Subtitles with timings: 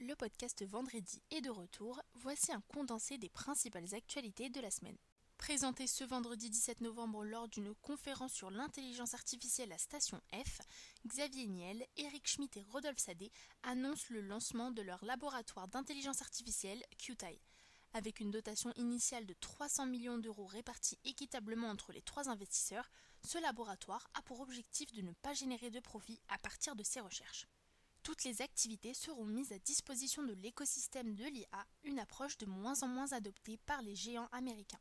[0.00, 2.00] le podcast Vendredi est de retour.
[2.14, 4.96] Voici un condensé des principales actualités de la semaine.
[5.38, 10.60] Présenté ce vendredi 17 novembre lors d'une conférence sur l'intelligence artificielle à Station F,
[11.06, 13.32] Xavier Niel, Eric Schmidt et Rodolphe Sadé
[13.62, 17.40] annoncent le lancement de leur laboratoire d'intelligence artificielle QTI.
[17.94, 22.90] Avec une dotation initiale de 300 millions d'euros répartis équitablement entre les trois investisseurs,
[23.22, 27.00] ce laboratoire a pour objectif de ne pas générer de profit à partir de ses
[27.00, 27.46] recherches.
[28.02, 32.82] Toutes les activités seront mises à disposition de l'écosystème de l'IA, une approche de moins
[32.82, 34.80] en moins adoptée par les géants américains.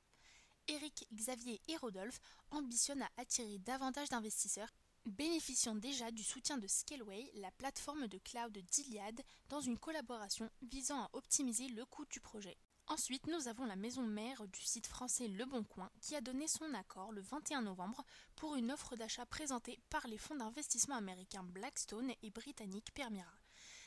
[0.68, 4.74] Eric, Xavier et Rodolphe ambitionnent à attirer davantage d'investisseurs,
[5.06, 11.04] bénéficiant déjà du soutien de Scaleway, la plateforme de cloud d'Iliad, dans une collaboration visant
[11.04, 12.58] à optimiser le coût du projet.
[12.92, 16.46] Ensuite, nous avons la maison mère du site français Le Bon Coin qui a donné
[16.50, 18.04] son accord le 21 novembre
[18.36, 23.32] pour une offre d'achat présentée par les fonds d'investissement américains Blackstone et britannique Permira.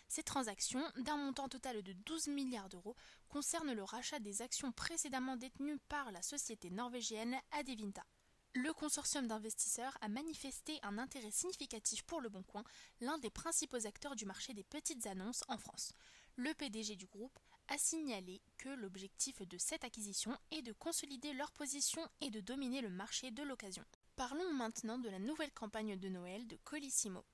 [0.09, 2.97] Ces transactions, d'un montant total de 12 milliards d'euros,
[3.29, 8.07] concernent le rachat des actions précédemment détenues par la société norvégienne Adevinta.
[8.55, 12.65] Le consortium d'investisseurs a manifesté un intérêt significatif pour Le Bon Coin,
[13.03, 15.93] l'un des principaux acteurs du marché des petites annonces en France.
[16.37, 21.51] Le PDG du groupe a signalé que l'objectif de cette acquisition est de consolider leur
[21.53, 23.85] position et de dominer le marché de l'occasion.
[24.17, 27.25] Parlons maintenant de la nouvelle campagne de Noël de Colissimo.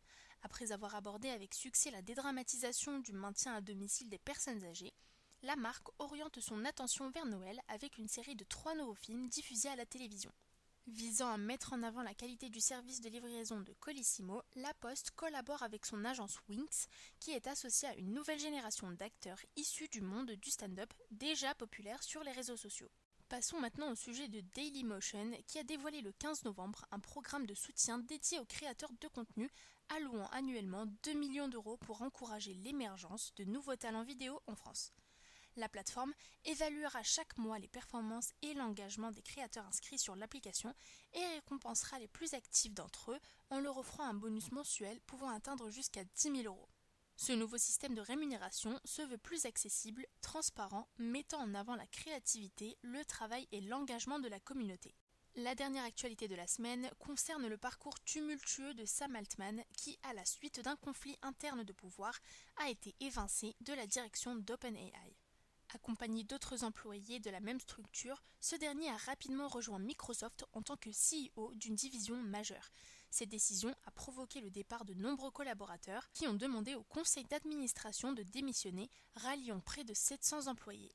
[0.43, 4.95] Après avoir abordé avec succès la dédramatisation du maintien à domicile des personnes âgées,
[5.43, 9.69] la marque oriente son attention vers Noël avec une série de trois nouveaux films diffusés
[9.69, 10.33] à la télévision.
[10.93, 15.13] Visant à mettre en avant la qualité du service de livraison de Colissimo, La Poste
[15.13, 16.89] collabore avec son agence Winx,
[17.21, 22.03] qui est associée à une nouvelle génération d'acteurs issus du monde du stand-up déjà populaire
[22.03, 22.91] sur les réseaux sociaux.
[23.29, 27.55] Passons maintenant au sujet de Dailymotion, qui a dévoilé le 15 novembre un programme de
[27.55, 29.49] soutien dédié aux créateurs de contenu,
[29.91, 34.93] allouant annuellement 2 millions d'euros pour encourager l'émergence de nouveaux talents vidéo en France.
[35.61, 36.15] La plateforme
[36.47, 40.75] évaluera chaque mois les performances et l'engagement des créateurs inscrits sur l'application
[41.13, 45.69] et récompensera les plus actifs d'entre eux en leur offrant un bonus mensuel pouvant atteindre
[45.69, 46.71] jusqu'à 10 000 euros.
[47.17, 52.79] Ce nouveau système de rémunération se veut plus accessible, transparent, mettant en avant la créativité,
[52.81, 54.95] le travail et l'engagement de la communauté.
[55.37, 60.15] La dernière actualité de la semaine concerne le parcours tumultueux de Sam Altman qui, à
[60.15, 62.19] la suite d'un conflit interne de pouvoir,
[62.57, 65.20] a été évincé de la direction d'OpenAI.
[65.73, 70.77] Accompagné d'autres employés de la même structure, ce dernier a rapidement rejoint Microsoft en tant
[70.77, 72.71] que CEO d'une division majeure.
[73.11, 78.13] Cette décision a provoqué le départ de nombreux collaborateurs qui ont demandé au conseil d'administration
[78.13, 80.95] de démissionner, ralliant près de 700 employés.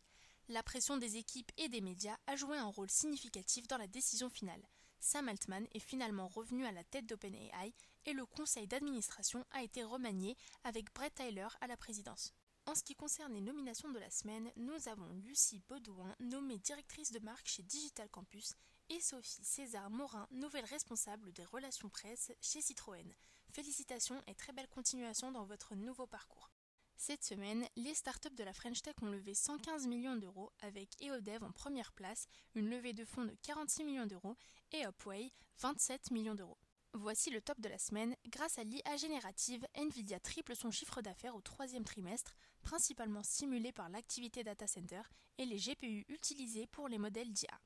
[0.49, 4.29] La pression des équipes et des médias a joué un rôle significatif dans la décision
[4.29, 4.61] finale.
[4.99, 7.73] Sam Altman est finalement revenu à la tête d'OpenAI
[8.05, 12.33] et le conseil d'administration a été remanié avec Brett Tyler à la présidence.
[12.67, 17.11] En ce qui concerne les nominations de la semaine, nous avons Lucie Baudouin, nommée directrice
[17.11, 18.55] de marque chez Digital Campus,
[18.89, 23.13] et Sophie César Morin, nouvelle responsable des relations presse chez Citroën.
[23.51, 26.49] Félicitations et très belle continuation dans votre nouveau parcours.
[26.97, 31.43] Cette semaine, les startups de la French Tech ont levé 115 millions d'euros avec EODev
[31.43, 34.35] en première place, une levée de fonds de 46 millions d'euros
[34.71, 36.57] et Upway 27 millions d'euros.
[36.97, 38.15] Voici le top de la semaine.
[38.29, 43.89] Grâce à l'IA générative, Nvidia triple son chiffre d'affaires au troisième trimestre, principalement stimulé par
[43.89, 45.01] l'activité data center
[45.37, 47.59] et les GPU utilisés pour les modèles d'IA.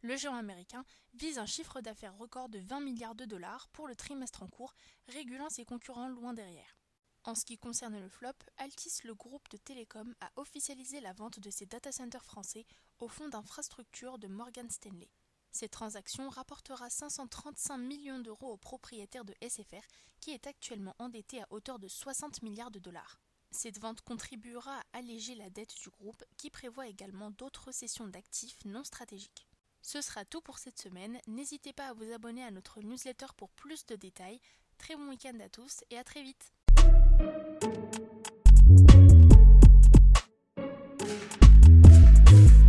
[0.00, 3.94] Le géant américain vise un chiffre d'affaires record de 20 milliards de dollars pour le
[3.94, 4.74] trimestre en cours,
[5.08, 6.78] régulant ses concurrents loin derrière.
[7.24, 11.40] En ce qui concerne le flop, Altis, le groupe de télécom, a officialisé la vente
[11.40, 12.64] de ses data centers français
[13.00, 15.10] au fonds d'infrastructure de Morgan Stanley.
[15.52, 19.86] Cette transaction rapportera 535 millions d'euros aux propriétaires de SFR,
[20.18, 23.20] qui est actuellement endetté à hauteur de 60 milliards de dollars.
[23.50, 28.64] Cette vente contribuera à alléger la dette du groupe, qui prévoit également d'autres cessions d'actifs
[28.64, 29.46] non stratégiques.
[29.82, 31.20] Ce sera tout pour cette semaine.
[31.26, 34.40] N'hésitez pas à vous abonner à notre newsletter pour plus de détails.
[34.78, 36.52] Très bon week-end à tous et à très vite.